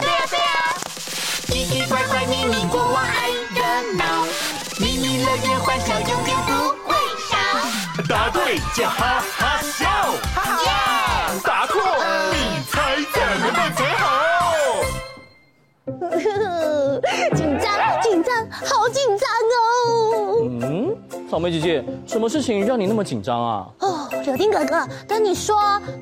[0.00, 0.74] 对呀对呀，
[1.46, 3.60] 奇奇怪怪秘密国王爱热
[3.96, 4.24] 闹，
[4.78, 6.52] 秘密乐园欢笑永远不
[6.88, 6.94] 会
[7.28, 7.32] 少。
[8.08, 9.86] 答对就哈哈笑，
[10.34, 10.68] 哈哈耶！
[11.44, 11.80] 答错
[12.32, 12.36] 你
[12.70, 14.02] 猜怎么办才好？
[17.34, 17.66] 紧张
[18.02, 20.48] 紧张，好紧张哦！
[20.62, 20.96] 嗯，
[21.30, 23.66] 草莓姐姐，什么事情让你那么紧张啊？
[23.80, 25.56] 哦，柳丁哥哥，跟你说，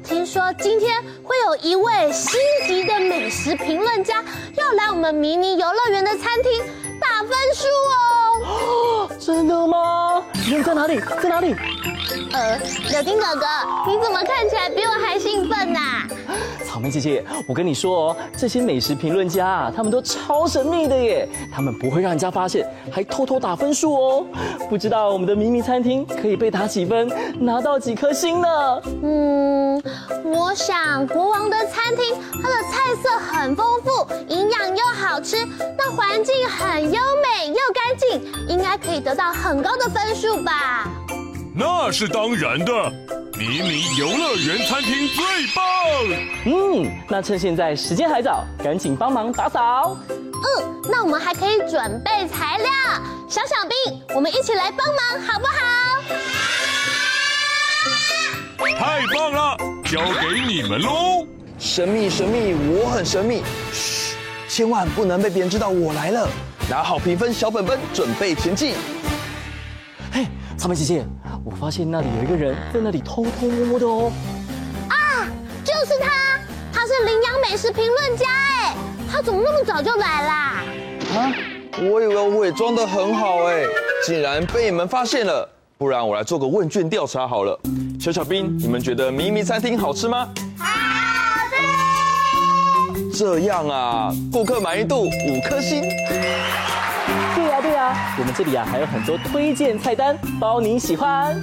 [0.04, 4.22] 听说今天会有一位星级的美食评论家
[4.56, 6.62] 要来我们迷你游乐园的餐厅
[7.00, 7.66] 打分数
[8.46, 8.99] 哦。
[9.20, 10.22] 哦，真的吗？
[10.48, 10.98] 人在哪里？
[11.22, 11.54] 在哪里？
[12.32, 12.58] 呃，
[12.90, 13.46] 柳丁哥哥，
[13.86, 15.80] 你怎么看起来比我还兴奋呐？
[16.66, 24.26] 草莓姐姐，我跟你说哦，这些美食评论家啊，他们都超神秘的耶，他们不会让人家发现，还偷偷打分数哦。
[24.68, 28.48] 不知道我们的迷你餐厅可以被打几分，拿到几颗星呢？
[29.02, 29.82] 嗯，
[30.24, 35.36] 我想国王的餐厅，它的菜色很丰富，营养又好吃，
[35.76, 40.88] 那环境很优美又干净，应该可以得到很高的分数吧？
[41.54, 42.90] 那是当然的，
[43.36, 45.64] 迷你游乐园餐厅最棒。
[46.46, 49.96] 嗯，那趁现在时间还早，赶紧帮忙打扫。
[50.08, 52.70] 嗯，那我们还可以准备材料，
[53.28, 55.52] 小小兵，我们一起来帮忙好不好？
[58.78, 61.26] 太棒了，交给你们喽。
[61.58, 64.14] 神秘神秘，我很神秘，嘘，
[64.48, 66.26] 千万不能被别人知道我来了。
[66.70, 68.74] 拿好评分小本本，准备前进。
[70.12, 70.26] 嘿，
[70.56, 71.04] 草莓姐姐。
[71.44, 74.12] 我发现那里有一个人在那里偷偷摸摸的哦。
[74.88, 75.26] 啊，
[75.64, 76.10] 就是他，
[76.72, 78.74] 他是羚羊美食评论家哎，
[79.10, 80.62] 他怎么那么早就来啦？
[81.14, 81.32] 啊，
[81.78, 83.62] 我以为我伪装得很好哎，
[84.06, 85.48] 竟然被你们发现了。
[85.78, 87.58] 不然我来做个问卷调查好了。
[87.98, 90.28] 小小兵，你们觉得咪咪餐厅好吃吗？
[90.58, 90.66] 好
[92.98, 93.18] 吃。
[93.18, 95.82] 这样啊，顾客满意度五颗星。
[98.18, 101.40] 我们这里啊还有很多推荐菜单，包您喜欢。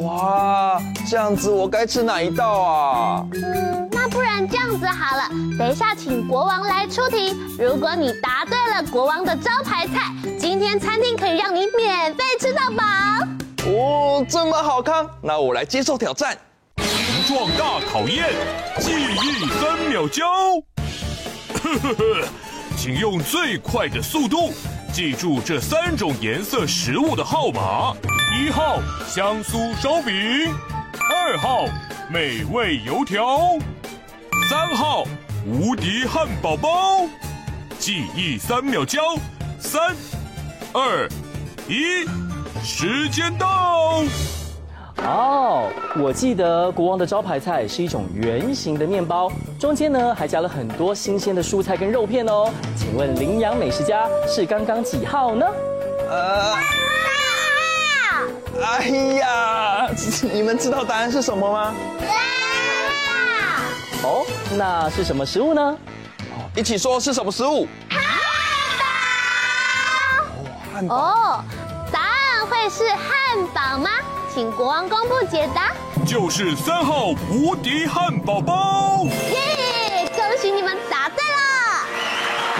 [0.00, 3.26] 哇，这样子我该吃哪一道啊？
[3.32, 5.28] 嗯，那不然这样子好了，
[5.58, 12.84] 等一下请国王来出题，如果你答对了国王的招牌菜，今天餐厅可以让你免费吃到饱。
[13.66, 16.36] 哦，这么好康，那我来接受挑战。
[16.78, 18.32] 形状大考验，
[18.78, 20.24] 记忆三秒交。
[21.54, 22.28] 呵呵呵，
[22.76, 24.52] 请用最快的速度。
[24.96, 27.94] 记住这三种颜色食物的号码：
[28.34, 30.10] 一号香酥烧饼，
[31.12, 31.66] 二号
[32.08, 33.58] 美味油条，
[34.48, 35.04] 三号
[35.44, 37.06] 无敌汉堡包。
[37.78, 39.02] 记忆三秒教，
[39.58, 39.94] 三、
[40.72, 41.06] 二、
[41.68, 42.06] 一，
[42.64, 44.02] 时间到。
[45.04, 52.50] 哦，我记得国王的招牌菜是一种圆形的面包，中间呢还加了很多新鲜的蔬菜跟肉片哦。
[52.76, 55.46] 请问羚羊美食家是刚刚几号呢？
[56.08, 56.54] 呃，
[58.64, 59.88] 哎呀，
[60.32, 61.74] 你们知道答案是什么吗？
[64.02, 64.24] 哦，
[64.56, 65.76] 那是什么食物呢？
[66.56, 67.68] 一起说是什么食物？
[70.72, 70.96] 汉堡。
[70.96, 71.44] 哦，
[71.92, 73.90] 答案会是汉堡吗？
[74.36, 75.72] 请国王公布解答，
[76.06, 79.06] 就是三号无敌汉堡包。
[79.32, 81.24] 耶，恭喜你们答对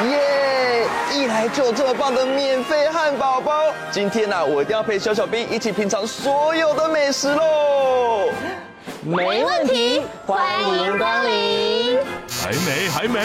[0.06, 0.10] 了！
[0.10, 3.52] 耶，一来就这么棒的免费汉堡包，
[3.90, 8.30] 今天呢、啊，我一定要陪小小兵一起品尝所有的美食喽。
[9.02, 11.98] 没问题，欢迎光临。
[12.30, 13.20] 还没，还没，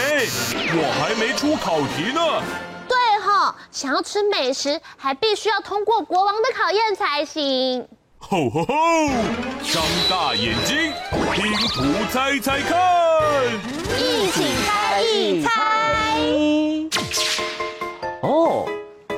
[0.75, 2.43] 我还没出考题呢。
[2.85, 7.87] 对哈，想要吃美食，还必须要通过国王的考验才行。
[8.31, 8.73] 吼吼吼！
[9.61, 10.93] 张大眼睛，
[11.33, 12.79] 拼图猜猜看，
[13.99, 15.49] 一起猜一猜。
[18.21, 18.65] 哦，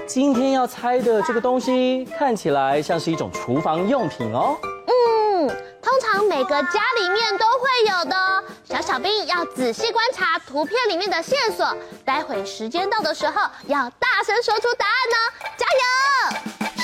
[0.08, 4.58] 今天要猜的这个东西看起来像是一种厨房用品哦。
[4.88, 5.48] 嗯，
[5.80, 8.44] 通常每个家里面都会有的。
[8.64, 11.72] 小小兵要仔细观察图片里面的线索，
[12.04, 15.16] 待会时间到的时候要大声说出答案呢。
[15.56, 15.84] 加油！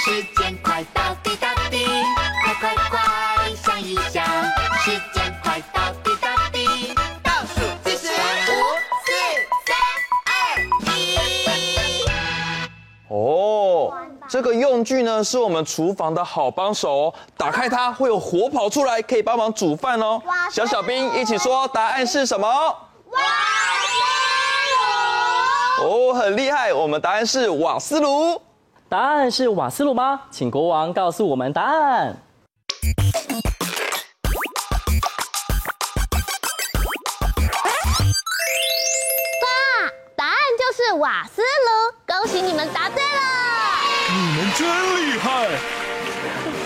[0.01, 1.48] 时间快到，滴答滴，
[2.49, 2.99] 快快快
[3.55, 4.25] 想一想，
[4.79, 8.51] 时间快到，滴答滴，倒数计时，五、
[9.05, 9.11] 四、
[9.67, 9.77] 三、
[10.25, 10.31] 二、
[10.87, 12.07] 一。
[13.07, 13.93] 哦，
[14.27, 20.19] 这个用具呢是我们厨房的好帮手哦，打开它会有火跑出来，可以帮忙煮饭哦。
[20.51, 22.47] 小小兵一起说答案是什么？
[22.47, 23.19] 瓦
[25.77, 25.87] 斯炉。
[25.87, 28.41] 哦，很厉害，我们答案是瓦斯炉。
[28.89, 30.21] 答案是瓦斯炉吗？
[30.31, 32.17] 请国王告诉我们答案。
[40.99, 43.21] 瓦斯炉，恭喜你们答对了！
[44.09, 45.47] 你们真厉害！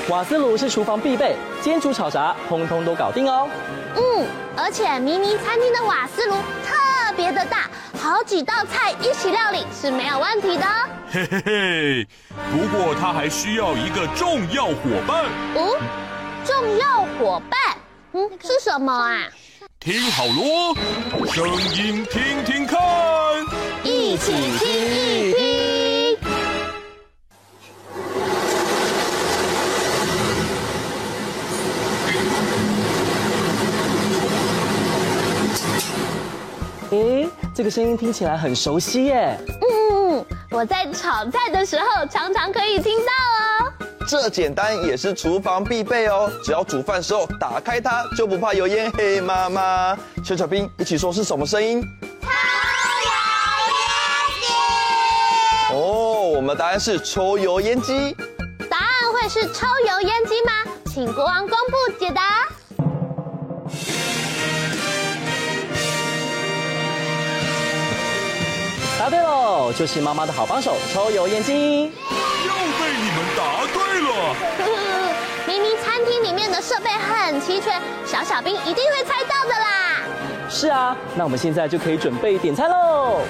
[0.09, 3.47] 瓦斯炉是厨房必备，煎煮炒炸通通都搞定哦。
[3.95, 4.27] 嗯，
[4.57, 6.33] 而且咪咪餐厅的瓦斯炉
[6.65, 7.69] 特别的大，
[8.01, 10.65] 好几道菜一起料理是没有问题的。
[11.11, 12.07] 嘿嘿嘿，
[12.51, 14.73] 不过它还需要一个重要伙
[15.07, 15.25] 伴。
[15.53, 15.77] 哦，
[16.43, 17.59] 重要伙伴，
[18.13, 19.27] 嗯，是什么啊？
[19.79, 20.73] 听好喽，
[21.27, 21.45] 声
[21.75, 22.79] 音听听看，
[24.13, 26.17] 一起听一听。
[36.91, 39.35] 诶，这个声音听起来很熟悉耶。
[39.49, 43.73] 嗯，我在炒菜的时候常常可以听到哦。
[44.07, 48.91] 这简单也是厨房必备哦，只要煮饭时候打开它，就不怕油烟。
[48.91, 51.83] 嘿，妈妈，小小兵一起说是什么声音？
[55.73, 58.15] 哦，我们答案是抽油烟机。
[58.69, 60.51] 答案会是抽油烟机吗？
[60.85, 62.47] 请国王公布解答。
[68.99, 71.85] 答对喽，就是妈妈的好帮手——抽油烟机。
[71.85, 74.35] 又被你们答对了。
[75.47, 80.03] 明明餐厅里面的设备很齐全，小小兵一定会猜到的啦。
[80.47, 83.21] 是啊，那我们现在就可以准备点餐喽。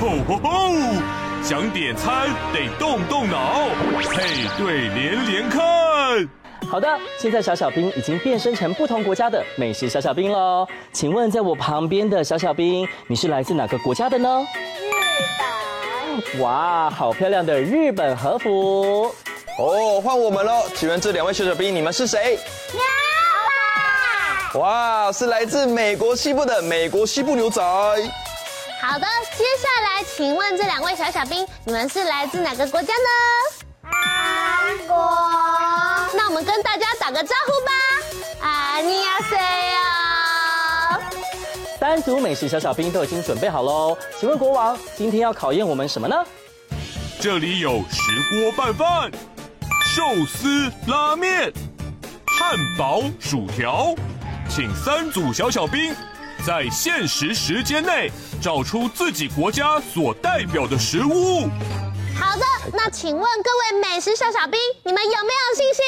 [0.00, 1.19] 吼吼吼！
[1.42, 3.68] 想点餐得动动脑，
[4.12, 5.60] 配对连连看。
[6.70, 6.86] 好的，
[7.18, 10.66] 现在小小兵已经变身成不同国家的美食小小兵喽。
[10.92, 14.46] 请问，在我旁边的小小兵，你是来自哪个国家的呢？
[14.78, 14.90] 日
[16.36, 16.40] 本。
[16.42, 19.12] 哇，好漂亮的日本和服。
[19.58, 20.62] 哦，换我们喽。
[20.76, 22.38] 请问这两位小小兵，你们是谁？
[22.72, 22.80] 牛
[24.52, 24.60] 仔。
[24.60, 27.60] 哇，是来自美国西部的美国西部牛仔。
[28.80, 29.06] 好的，
[29.36, 33.10] 接下来请问这两位小小兵，你们是来自哪个国家呢？
[33.82, 34.96] 韩国。
[36.14, 37.70] 那我们跟大家打个招呼吧。
[38.48, 41.00] 啊，你好谁呀？
[41.78, 43.94] 三组美食小小兵都已经准备好喽。
[44.18, 46.16] 请问国王，今天要考验我们什么呢？
[47.20, 48.00] 这里有石
[48.30, 49.10] 锅拌饭、
[49.94, 51.52] 寿司拉面、
[52.26, 53.94] 汉堡薯条，
[54.48, 55.94] 请三组小小兵
[56.46, 58.10] 在限时时间内
[58.40, 61.42] 找出自己国家所代表的食物。
[62.18, 65.84] 好的，那请问各位美食小小兵，你们有没有信心？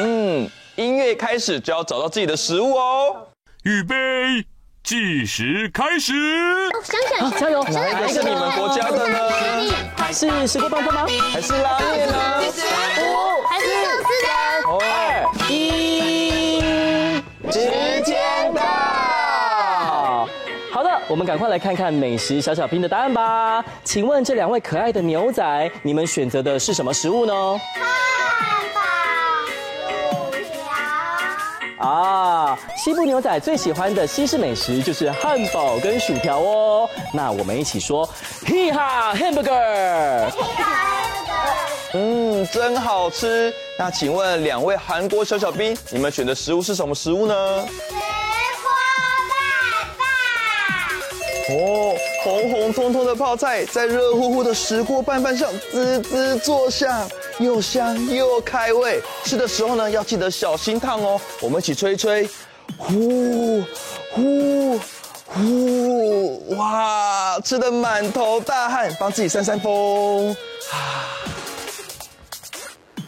[0.00, 0.06] 有。
[0.06, 3.28] 嗯，音乐开始就要找到自己的食物哦。
[3.64, 3.94] 预备，
[4.82, 6.14] 计时开始。
[6.14, 7.62] 哦想想，加油！
[7.64, 9.18] 哪一个你们国家的呢？
[10.12, 11.06] 是石锅棒棒吗？
[11.30, 12.14] 还是拉面呢？
[21.08, 23.64] 我们赶快来看看美食小小兵的答案吧。
[23.84, 27.32] 请问这两位可爱的牛仔，你们选择的是什么食物呢？
[27.74, 28.80] 汉堡、
[30.32, 30.42] 薯
[31.78, 31.86] 条。
[31.86, 36.90] 啊，西部牛仔最喜欢的西式美食就是汉堡跟薯条哦。
[37.14, 38.08] 那我们一起说，
[38.44, 40.28] 嘿哈，hamburger。
[41.94, 43.54] 嗯，真好吃。
[43.78, 47.34] 那请问两位韩国小小兵，你们选的食物是什么食物呢？
[51.48, 59.00] 哦，红红彤彤的泡菜在热乎乎的石锅拌饭上滋滋作响，又香又开胃。
[59.24, 61.20] 吃的时候呢，要记得小心烫哦。
[61.40, 62.28] 我们一起吹一吹，
[62.76, 63.62] 呼
[64.10, 64.80] 呼
[65.26, 66.56] 呼！
[66.56, 70.30] 哇，吃的满头大汗，帮自己扇扇风。
[70.72, 71.14] 啊，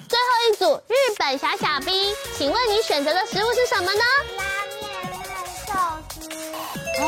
[0.09, 4.01] 最后一组日本小小兵，请问你选择的食物是什么呢？
[4.37, 4.45] 拉
[4.79, 4.83] 面
[5.25, 5.35] 和
[5.67, 5.73] 寿
[6.21, 6.29] 司。
[7.03, 7.07] 哦，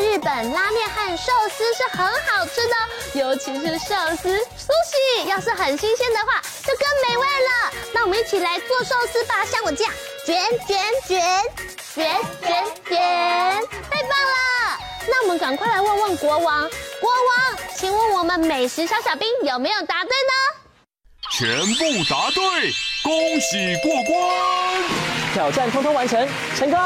[0.00, 2.74] 日本，拉面和寿司是很好吃的，
[3.20, 7.72] 尤其是寿司，sushi，要是很新鲜的话，就更美味了。
[7.92, 9.92] 那我们一起来做寿司吧，像我这样
[10.24, 10.36] 卷
[10.66, 11.20] 卷卷
[11.94, 12.06] 卷
[12.42, 12.98] 卷卷，
[13.90, 14.78] 太棒了！
[15.06, 16.70] 那我们赶快来问问国王，
[17.00, 20.32] 国王，请问我们美食小小兵有没有答对呢？
[21.30, 22.72] 全部答对，
[23.02, 25.13] 恭喜过关！
[25.34, 26.78] 挑战通通完成，成功！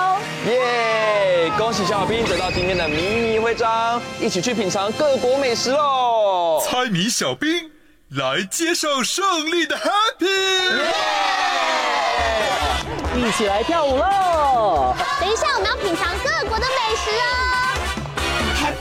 [0.46, 1.52] 耶！
[1.58, 6.58] 恭喜小小兵得到今天的迷你徽章，一起去品尝各国美食喽！
[6.64, 7.70] 猜谜小兵
[8.08, 10.24] 来接受胜利的 Happy！
[10.78, 10.94] 耶！
[13.16, 14.94] 一起来跳舞喽！
[15.20, 17.57] 等一下，我们要品尝各国的美食哦。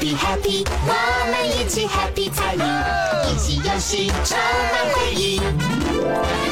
[0.08, 0.94] Happy Happy，我
[1.32, 2.62] 们一起 Happy 参与，
[3.30, 5.42] 一起游戏充满回忆。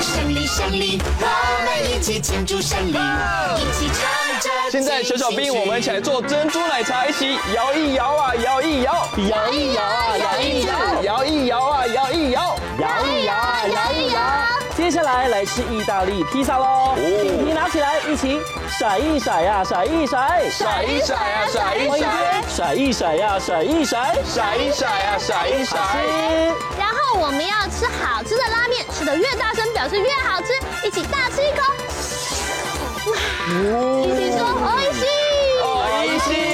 [0.01, 4.49] 胜利胜利，我们一起庆祝胜利，一起唱着。
[4.69, 14.44] 现在小小兵，我们一起来做珍珠奶茶，一起摇一摇啊，摇一摇，摇一摇啊，摇一摇，摇一摇啊，摇一摇，摇一摇啊，摇一摇。
[14.84, 16.94] 接下来来吃意大利披萨喽！
[16.96, 18.40] 饼皮拿起来，一起
[18.78, 25.78] 甩一甩呀，甩一甩，甩一甩呀，甩一甩，甩一甩呀，甩一甩，甩一甩呀，甩一甩。
[26.78, 30.46] 然后我们要吃好吃的拉面，吃得越大声，表示越好吃。
[30.86, 31.62] 一起大吃一口，
[34.06, 35.66] 一起说おいしい，お
[36.06, 36.53] いし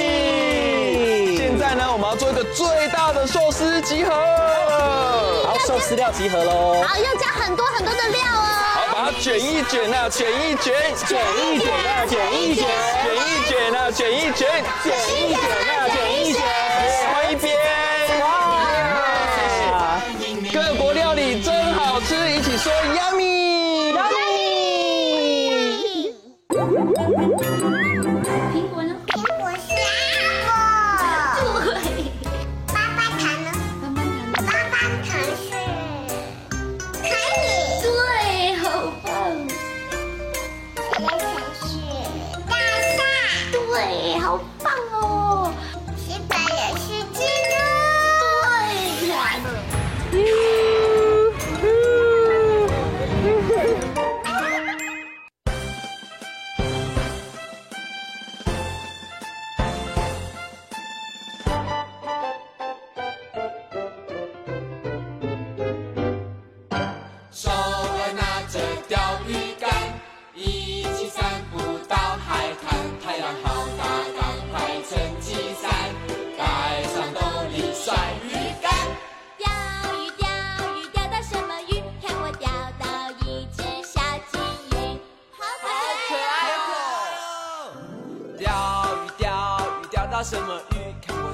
[2.12, 4.10] 要做一个最大的寿司集合。
[4.12, 6.84] 好，寿司料集合喽。
[6.86, 8.44] 好，要加很多很多的料哦。
[8.74, 10.74] 好，把它卷一卷啊，卷一卷，
[11.06, 12.66] 卷一卷啊，卷一卷，
[13.02, 16.42] 卷一卷啊，卷一卷，卷一卷啊，卷一卷。
[17.14, 17.81] 换一边。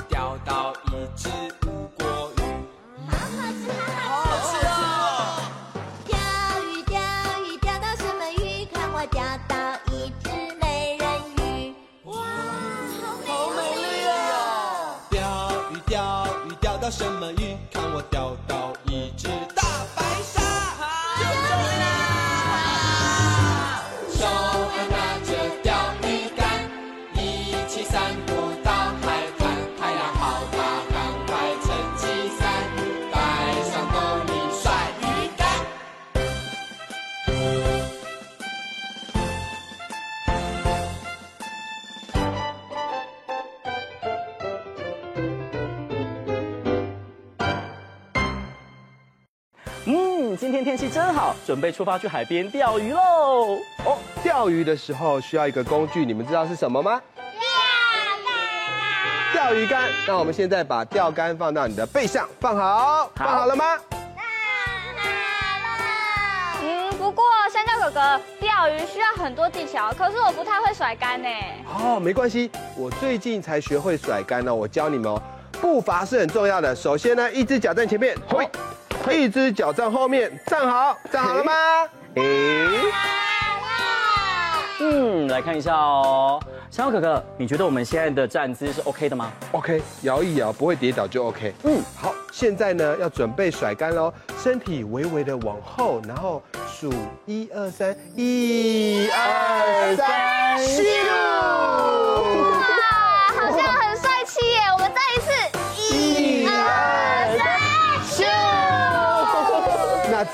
[0.09, 1.29] 钓到一只
[1.67, 2.43] 乌龟鱼，
[3.09, 4.69] 好好吃，好好吃哦！
[6.07, 6.17] 钓
[6.63, 6.97] 鱼钓
[7.45, 8.65] 鱼钓到什么鱼？
[8.73, 9.55] 看我钓到
[9.93, 11.75] 一只美人鱼，
[12.05, 14.97] 哇，好美丽哦！
[15.11, 15.17] 钓
[15.71, 17.57] 鱼钓鱼钓到什么鱼？
[17.73, 18.73] 看我钓到
[50.39, 53.59] 今天天气真好，准备出发去海边钓鱼喽！
[53.85, 57.03] 哦，钓鱼的时候需要一个工具，你们知道是什么吗？
[59.33, 59.91] 钓鱼竿。
[60.07, 63.65] 那我们现在把钓竿放到你的背上，放好，放好了吗？
[66.63, 71.29] 嗯，不过香蕉哥哥，钓鱼需要很多技巧，可是我不太会甩竿呢。
[71.67, 75.21] 哦，没关系，我最近才学会甩竿呢，我教你们哦。
[75.61, 78.49] 步伐是很重要的，首先呢，一只脚在前面，嘿，
[79.11, 81.53] 一只脚站后面，站好，站好了吗？
[82.15, 82.69] 诶。
[84.81, 86.41] 嗯，来看一下哦，
[86.71, 91.53] 香蕉哥哥，你觉得我们现在的站姿是 OK 的吗？OK，摇一摇，不会跌倒就 OK。
[91.65, 96.93] 嗯，好，现在呢要准备甩干喽，身体微微的往后，然后数
[97.27, 101.18] 一二三，一二三，咻！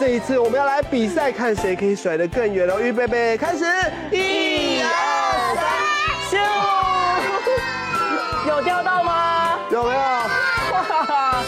[0.04, 2.78] 这一次我们要来比赛，看谁可以甩得更远哦！
[2.78, 3.64] 预备备，开始！
[4.11, 5.64] 一二三，
[6.30, 6.37] 咻！
[8.46, 9.58] 有钓到吗？
[9.70, 9.96] 有没有？
[9.96, 11.42] 哇，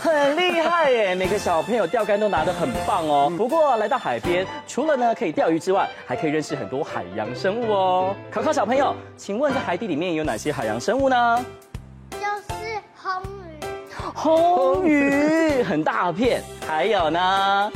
[0.00, 1.14] 很厉害耶！
[1.14, 3.30] 每个小朋友钓竿都拿得很棒哦。
[3.36, 8.16] 不过来到海边，除了呢可以钓鱼之外，还可以认识很多海洋生物哦。
[8.30, 11.44] 考考小朋友，请问在海底里面有哪些海洋生物呢？
[12.12, 12.54] 就是
[12.96, 13.55] 红鱼，
[14.14, 17.72] 红鱼很大片，还有呢？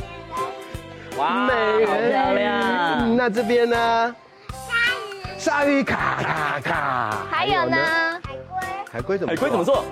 [1.17, 3.15] 哇，美漂亮！
[3.15, 4.15] 那这边呢？
[4.57, 7.77] 鲨鱼，鲨鱼咔咔咔，还有呢？
[8.91, 9.31] 海龟怎么？
[9.31, 9.83] 海龟怎么做？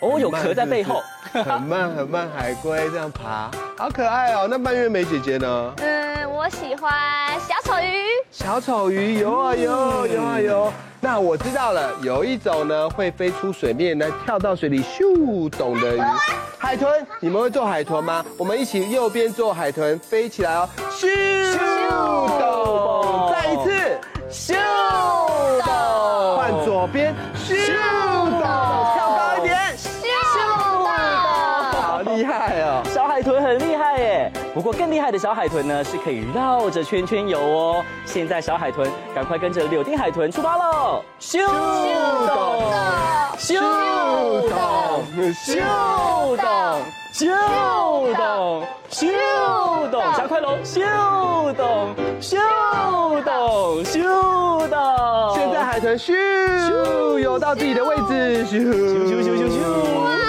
[0.00, 1.00] 哦，有壳在背后，
[1.32, 4.48] 很慢很慢，海龟这样爬，好可爱哦。
[4.50, 5.72] 那蔓越莓姐姐呢？
[5.78, 6.92] 嗯，我我喜欢
[7.38, 8.02] 小丑鱼。
[8.32, 10.72] 小丑鱼游啊游，游啊有。
[11.04, 16.00] 那我知道了，有一种呢会飞出水面，来跳到水里咻咚的鱼。
[16.56, 18.24] 海豚，你们会做海豚吗？
[18.38, 21.08] 我们一起右边做海豚，飞起来哦，咻
[22.38, 22.51] 咚，
[35.12, 37.84] 的小海豚呢，是可以绕着圈圈游哦。
[38.06, 41.04] 现在小海豚，赶快跟着柳丁海豚出发喽！
[41.20, 42.72] 咻咚，
[43.38, 43.60] 咻
[44.48, 45.04] 咚，
[45.44, 47.28] 咻咚，咻
[48.16, 50.56] 咚，咻咚，加快喽！
[50.64, 50.82] 咻
[51.54, 52.38] 咚，咻
[53.22, 54.02] 咚，咻
[54.68, 55.34] 咚。
[55.34, 56.14] 现在海豚咻
[56.70, 58.58] 咻游到自己的位置，咻
[59.06, 60.21] 咻咻咻咻。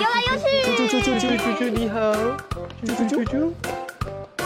[0.00, 0.44] 游来游去。
[0.72, 1.98] 啾啾啾啾啾啾，你好。
[2.84, 3.52] 啾啾啾啾。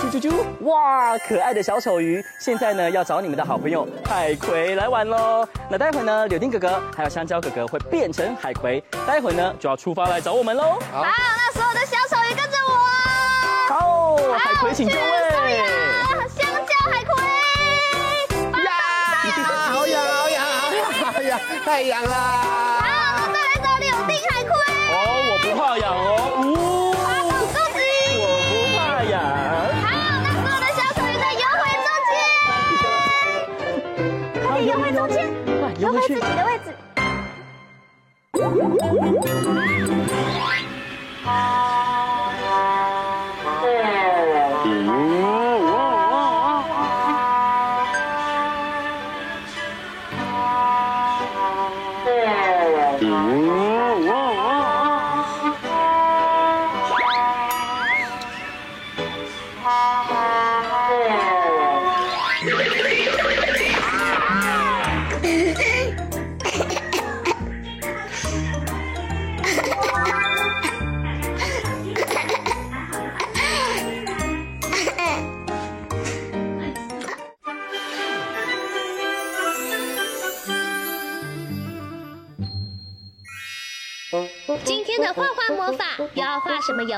[0.00, 0.32] 啾啾啾！
[0.60, 5.46] 哇，可爱的小丑鱼，现在呢要找你们的好朋友海葵来玩喽。
[5.68, 10.78] 那待会呢，柳丁哥哥还有香蕉哥哥会变成海葵，待会呢就要出发来找我们喽。
[10.90, 12.72] 好，那所有的小丑鱼跟着我。
[13.68, 15.00] 好，海葵请就位。
[16.28, 17.22] 香蕉海葵。
[18.64, 18.70] 呀，
[19.70, 20.42] 好痒，好痒，
[21.12, 22.69] 好痒，太痒啦！
[25.78, 26.92] 哦，
[28.16, 29.26] 我不怕痒哦。
[34.60, 35.26] 游回中间，
[35.78, 36.66] 游回自己的位置。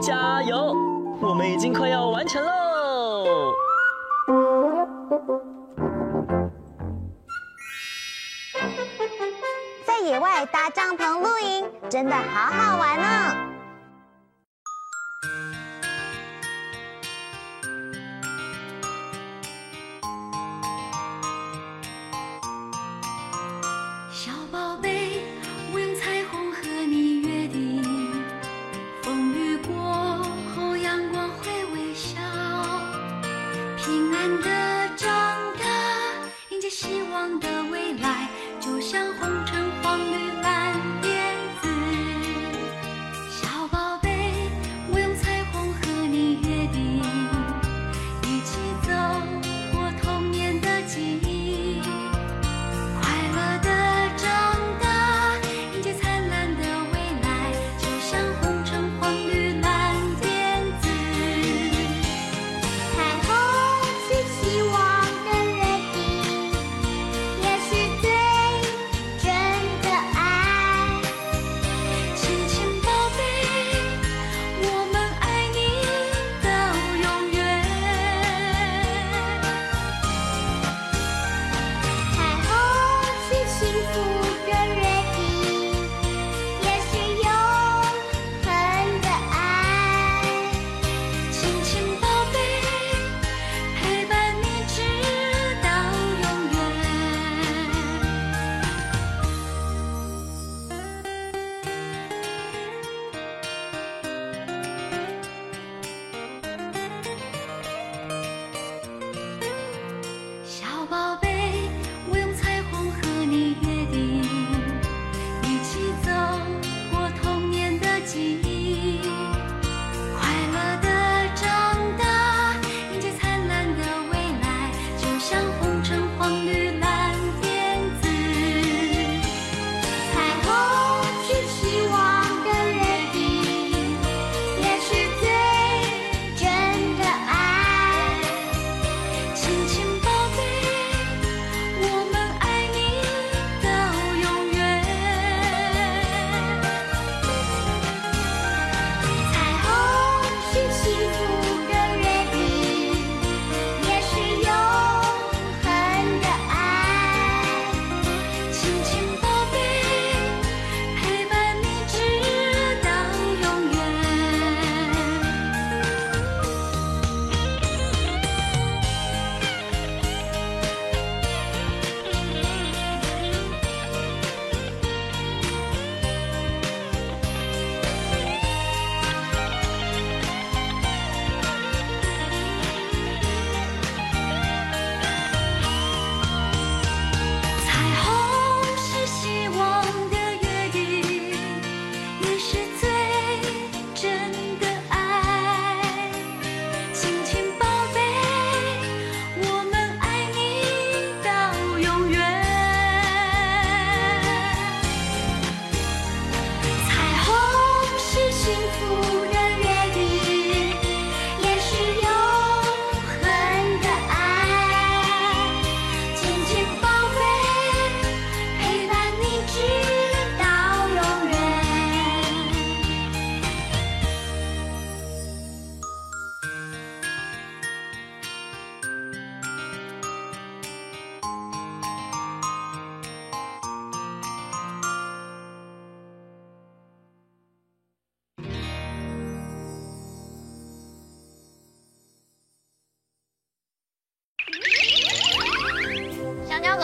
[0.00, 0.74] 加油！
[1.20, 3.24] 我们已经快要完成喽。
[9.86, 13.55] 在野外搭帐篷露营，真的好好玩呢。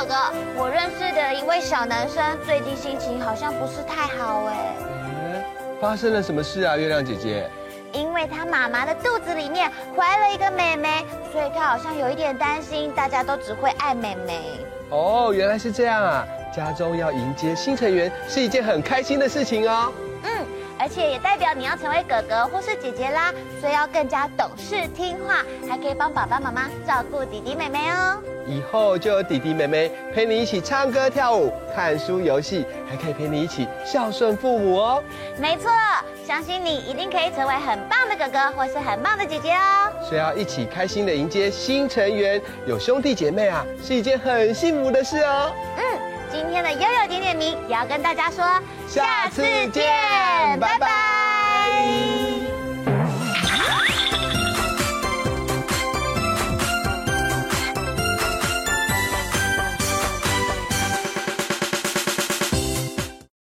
[0.03, 0.15] 哥哥，
[0.57, 4.75] 我认识的一位小男生，最近心情好像不是太好哎。
[4.81, 5.45] 嗯，
[5.81, 7.49] 发生了什么事啊，月亮姐姐？
[7.93, 14.41] 因为他妈妈的肚子里面怀了一个妹妹，所以他好像有一点担心，大家都只会爱妹妹。
[14.91, 16.27] 哦，原来是这样啊！
[16.53, 19.93] 家中要迎接新成员是一件很开心的事情哦。
[20.83, 28.21] 嗯，而且也代表你要成为哥哥或是姐姐啦，所以要更加懂事听话，还可以帮爸爸妈妈照顾弟弟妹妹哦。
[28.45, 35.03] 以后就有弟弟妹妹陪你一起唱歌跳舞、看书游戏，还可以陪你一起孝顺父母哦。
[35.39, 35.71] 没错，
[36.27, 39.93] 相信你一定可以成为很棒的哥哥或是很棒的姐姐哦。
[40.03, 45.53] 所以要一起开心的迎接新成员，有兄弟姐妹啊，是一件很幸福的事哦。
[45.77, 45.83] 嗯，
[46.33, 48.43] 今天的悠悠点点名也要跟大家说，
[48.89, 49.85] 下次见，
[50.59, 51.22] 拜拜。